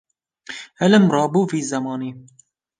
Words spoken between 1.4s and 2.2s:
vî zemanî